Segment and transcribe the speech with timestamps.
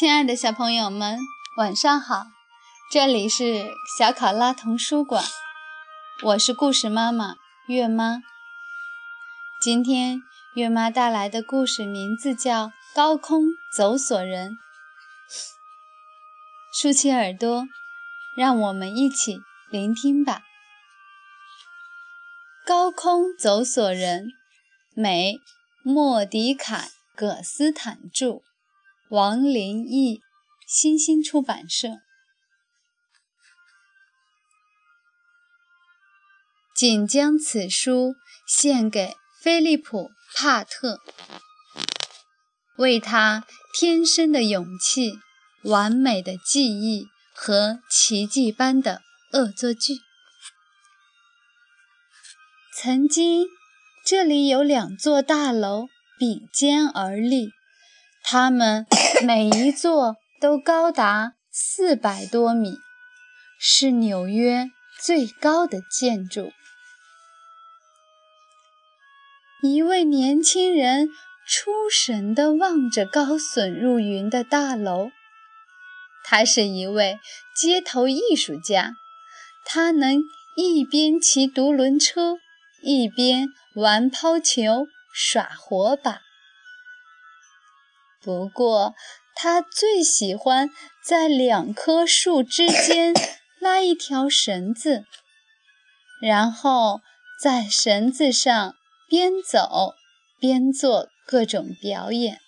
[0.00, 1.18] 亲爱的小朋友们，
[1.58, 2.24] 晚上好！
[2.90, 5.22] 这里是小考拉童书馆，
[6.22, 7.34] 我是故事妈妈
[7.66, 8.22] 月妈。
[9.60, 10.22] 今天
[10.54, 14.52] 月妈带来的故事名字叫《高空走索人》。
[16.72, 17.66] 竖起耳朵，
[18.34, 20.44] 让我们一起聆听吧。
[22.66, 24.28] 《高空走索人》，
[24.94, 25.38] 美，
[25.82, 26.76] 莫迪凯·
[27.14, 28.40] 葛斯坦著。
[29.10, 30.20] 王林毅，
[30.68, 31.88] 新星出版社。
[36.76, 38.14] 仅将此书
[38.46, 39.98] 献给菲利普·
[40.32, 41.00] 帕特，
[42.76, 45.18] 为他天生的勇气、
[45.64, 49.02] 完美的记忆和奇迹般的
[49.32, 49.94] 恶作剧。
[52.76, 53.48] 曾经，
[54.06, 57.50] 这里有两座大楼并肩而立。
[58.22, 58.86] 它们
[59.24, 62.76] 每一座都高达四百多米，
[63.58, 66.52] 是纽约最高的建筑。
[69.62, 71.08] 一位年轻人
[71.46, 75.10] 出神地望着高耸入云的大楼。
[76.24, 77.18] 他是一位
[77.54, 78.92] 街头艺术家，
[79.64, 80.22] 他能
[80.56, 82.38] 一边骑独轮车，
[82.82, 86.20] 一边玩抛球、耍火把。
[88.22, 88.94] 不过，
[89.34, 90.68] 他最喜欢
[91.02, 93.14] 在两棵树之间
[93.58, 95.06] 拉一条绳子，
[96.20, 97.00] 然后
[97.42, 98.74] 在绳子上
[99.08, 99.94] 边走
[100.38, 102.38] 边做各种表演。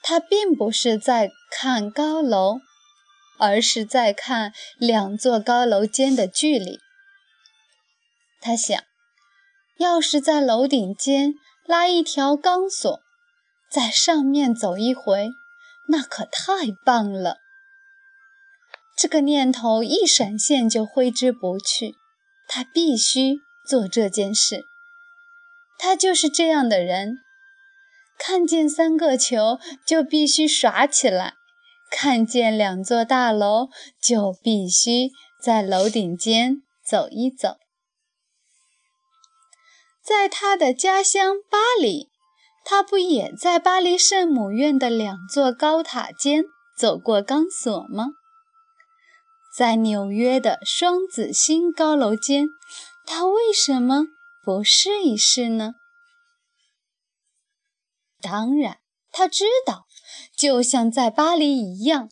[0.00, 2.60] 他并不是在看高楼，
[3.40, 6.78] 而是在看两座高楼间的距离。
[8.40, 8.80] 他想，
[9.78, 11.34] 要是在楼顶间。
[11.66, 13.00] 拉一条钢索，
[13.70, 15.30] 在上面走一回，
[15.88, 17.38] 那可太棒了。
[18.96, 21.96] 这个念头一闪现就挥之不去。
[22.46, 24.66] 他必须做这件事。
[25.78, 27.20] 他就是这样的人：
[28.18, 31.32] 看见三个球就必须耍起来，
[31.90, 33.70] 看见两座大楼
[34.00, 35.10] 就必须
[35.40, 37.56] 在楼顶间走一走。
[40.04, 42.10] 在他的家乡巴黎，
[42.62, 46.44] 他不也在巴黎圣母院的两座高塔间
[46.76, 48.08] 走过钢索吗？
[49.56, 52.48] 在纽约的双子星高楼间，
[53.06, 54.08] 他为什么
[54.44, 55.72] 不试一试呢？
[58.20, 59.86] 当然，他知道，
[60.36, 62.10] 就像在巴黎一样，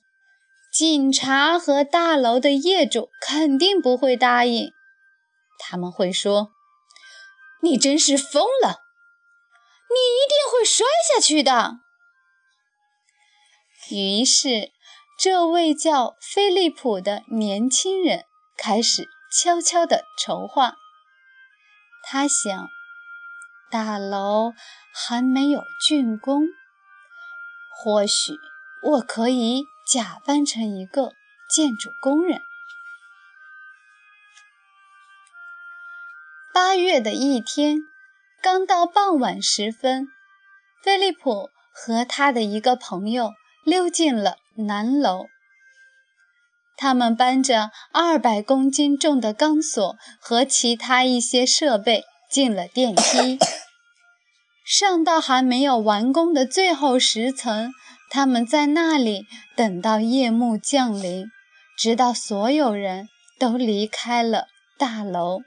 [0.72, 4.70] 警察和大楼的业主肯定不会答应。
[5.58, 6.52] 他们会说。
[7.62, 8.82] 你真是疯了！
[9.88, 11.78] 你一定会摔下去的。
[13.90, 14.72] 于是，
[15.18, 18.24] 这位叫菲利普的年轻人
[18.56, 20.76] 开始悄悄地筹划。
[22.02, 22.68] 他想，
[23.70, 24.54] 大楼
[24.92, 26.48] 还没有竣工，
[27.76, 28.32] 或许
[28.82, 31.12] 我可以假扮成一个
[31.48, 32.42] 建筑工人。
[36.54, 37.78] 八月的一天，
[38.42, 40.08] 刚到傍晚时分，
[40.84, 43.30] 菲利普和他的一个朋友
[43.64, 45.28] 溜进了南楼。
[46.76, 53.38] 他们搬着二百公斤重的钢索和其他一些设备进了电梯，
[54.62, 57.72] 上到还没有完工的最后十层。
[58.10, 59.26] 他们在那里
[59.56, 61.24] 等到夜幕降临，
[61.78, 63.08] 直到所有人
[63.38, 65.40] 都离开了大楼。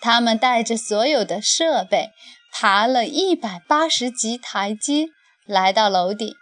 [0.00, 2.12] 他们带着所有的设备，
[2.52, 5.08] 爬了一百八十级台阶，
[5.44, 6.34] 来到楼顶。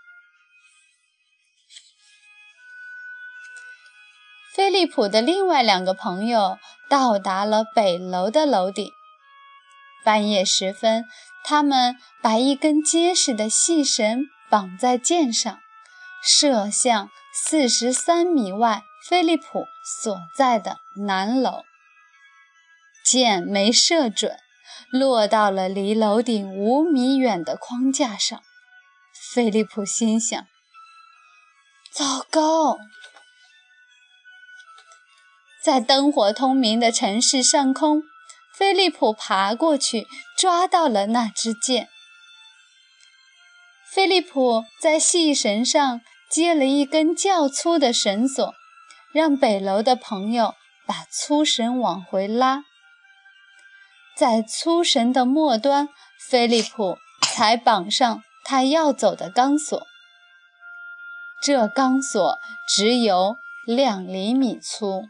[4.54, 6.58] 菲利普的另外两个朋友
[6.88, 8.88] 到达了北楼的楼顶。
[10.04, 11.06] 半夜时分，
[11.42, 15.58] 他们把一根结实的细绳绑在箭上，
[16.22, 21.64] 射向四十三米外菲利普所在的南楼。
[23.04, 24.38] 箭没射准，
[24.90, 28.42] 落到了离楼顶五米远的框架上。
[29.32, 30.46] 菲利普心想
[31.92, 32.78] ：“糟糕！”
[35.62, 38.02] 在灯火通明的城市上空，
[38.54, 41.88] 菲利普爬过去，抓到了那支箭。
[43.92, 48.54] 菲利普在细绳上接了一根较粗的绳索，
[49.12, 50.54] 让北楼的朋友
[50.86, 52.64] 把粗绳往回拉。
[54.16, 55.88] 在粗绳的末端，
[56.28, 59.86] 菲利普才绑上他要走的钢索。
[61.42, 62.38] 这钢索
[62.68, 65.04] 只有两厘米粗。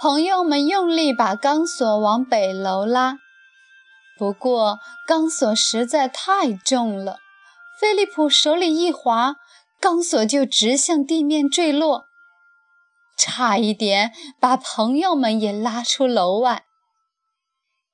[0.00, 3.18] 朋友们用力把钢索往北楼拉，
[4.18, 7.18] 不过钢索实在太重了，
[7.78, 9.36] 菲利普手里一滑，
[9.80, 12.05] 钢索就直向地面坠落，
[13.16, 16.64] 差一点把朋友们也拉出楼外。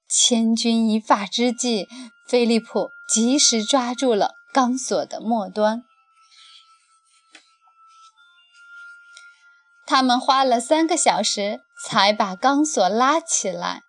[0.09, 1.87] 千钧一发之际，
[2.29, 5.83] 菲利普及时抓住了钢索的末端。
[9.87, 11.61] 他们花了三个小时。
[11.85, 13.83] 才把钢索拉起来。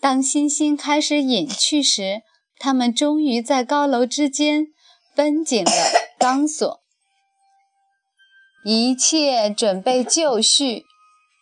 [0.00, 2.22] 当星星开始隐去时，
[2.58, 4.66] 他们终于在高楼之间
[5.14, 5.70] 绷紧了
[6.18, 6.81] 钢索。
[8.64, 10.86] 一切准备就绪，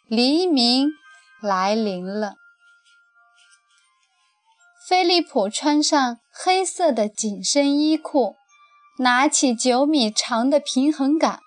[0.08, 0.88] 黎明
[1.43, 2.34] 来临了。
[4.88, 8.37] 菲利普穿上黑色的紧身衣裤，
[8.99, 11.40] 拿起九米长的平衡杆，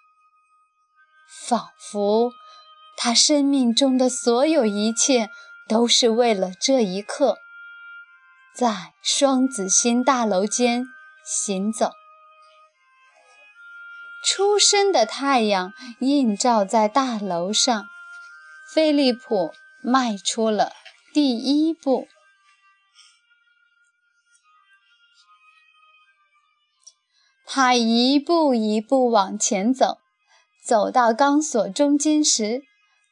[1.48, 2.32] 仿佛……
[2.96, 5.30] 他生命中的所有一切
[5.68, 7.38] 都是为了这一刻，
[8.56, 10.86] 在双子星大楼间
[11.26, 11.90] 行走。
[14.36, 17.86] 初升的太阳映照在大楼上，
[18.74, 19.52] 菲利普
[19.84, 20.72] 迈出了
[21.14, 22.08] 第一步。
[27.46, 30.00] 他一步一步往前走，
[30.66, 32.64] 走到钢索中间时。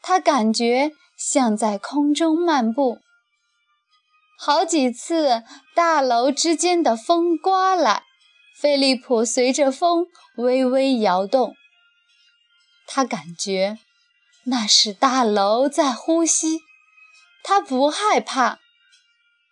[0.02, 2.98] 他感觉像在空中漫步。
[4.40, 5.44] 好几次，
[5.76, 8.06] 大楼之间的风刮来，
[8.60, 10.08] 菲利普随着风
[10.42, 11.56] 微微摇动。
[12.86, 13.78] 他感觉
[14.44, 16.60] 那是大楼在呼吸。
[17.44, 18.60] 他不害怕，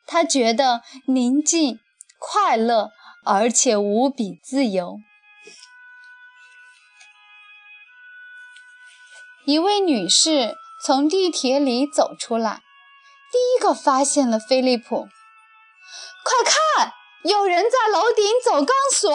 [0.06, 1.80] 他觉得宁静、
[2.19, 2.91] 快乐，
[3.24, 5.00] 而且无比自由。
[9.45, 12.62] 一位女士从地铁里走出来，
[13.31, 15.07] 第一个发现了菲利普。
[16.24, 16.94] 快看，
[17.24, 19.09] 有人在楼顶走钢索！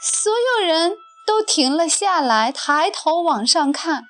[0.00, 0.96] 所有人
[1.26, 4.04] 都停了下来，抬头往上看。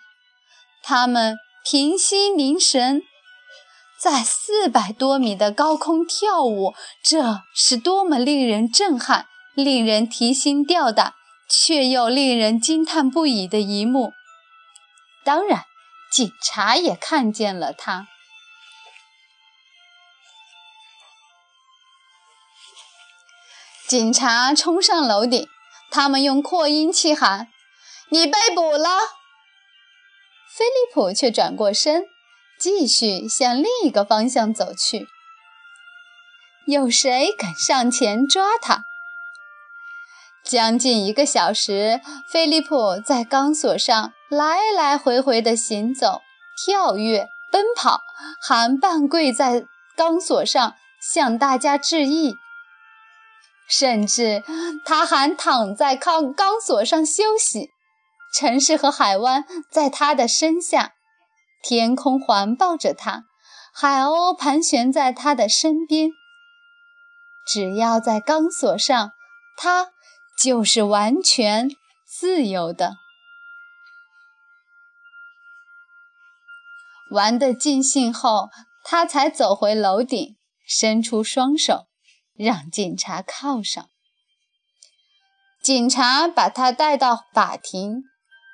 [0.83, 3.03] 他们屏息凝神，
[3.99, 11.15] 在四百多米的高空跳舞，这是多么令人震撼、令人提心吊胆！
[11.51, 14.13] 却又令人惊叹不已的一幕。
[15.25, 15.65] 当然，
[16.13, 18.07] 警察也看见了他。
[23.89, 25.49] 警察冲上楼顶，
[25.91, 27.49] 他们用扩音器喊
[28.13, 28.87] ：“你被捕了！”
[30.55, 32.05] 菲利普却转过身，
[32.61, 35.09] 继续向另一个方向走去。
[36.67, 38.85] 有谁敢上前抓他？
[40.45, 46.21] 将近一个小时，菲利普在钢索上来来回回地行走、
[46.55, 48.03] 跳跃、奔跑，
[48.39, 49.65] 还半跪在
[49.97, 52.37] 钢索上向大家致意。
[53.69, 54.43] 甚至
[54.85, 57.71] 他还躺在钢钢索上休息。
[58.35, 60.95] 城市和海湾在他的身下，
[61.63, 63.25] 天空环抱着他，
[63.73, 66.11] 海鸥盘旋在他的身边。
[67.47, 69.13] 只要在钢索上，
[69.57, 69.91] 他。
[70.41, 71.69] 就是完全
[72.07, 72.95] 自由的，
[77.11, 78.49] 玩得尽兴后，
[78.85, 81.89] 他才走回楼顶，伸出双手，
[82.39, 83.85] 让警察铐上。
[85.61, 88.05] 警察把他带到法庭，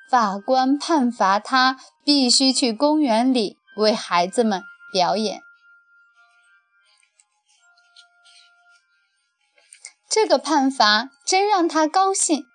[0.09, 4.61] 法官判罚他必须去公园里为孩子们
[4.91, 5.41] 表演。
[10.09, 12.45] 这个判罚真让他高兴。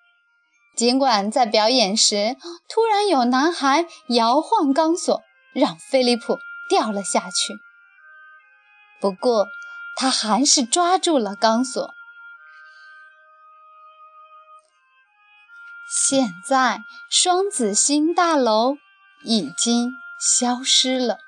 [0.77, 2.37] 尽管在表演时，
[2.69, 5.23] 突然有男孩摇晃钢索，
[5.53, 6.39] 让菲利普
[6.71, 7.55] 掉了下去。
[8.99, 9.47] 不过，
[9.97, 11.95] 他还是抓住了钢索。
[15.89, 16.81] 现在，
[17.11, 18.77] 双子星大楼
[19.25, 21.19] 已经消失了。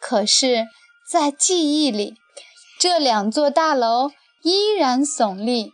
[0.00, 0.66] 可是，
[1.08, 2.16] 在记忆里，
[2.78, 4.10] 这两座大楼。
[4.44, 5.72] 依然耸立，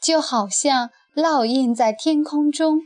[0.00, 2.80] 就好像烙印在天空中。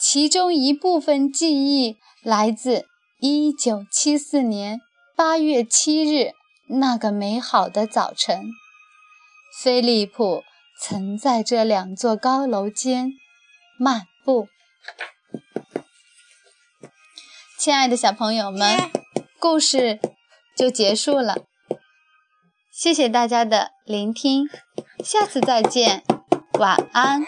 [0.00, 2.88] 其中一部分记忆来自
[3.20, 4.80] 1974年
[5.16, 6.32] 8月7日
[6.66, 8.50] 那个美好的早晨。
[9.62, 10.42] 菲利普
[10.80, 13.12] 曾在这两座高楼间
[13.78, 14.48] 漫步。
[17.58, 18.90] 亲爱的小朋友们，
[19.38, 20.00] 故事
[20.56, 21.36] 就结束了。
[22.70, 24.48] 谢谢大家的聆听，
[25.04, 26.02] 下次再见，
[26.58, 27.22] 晚安。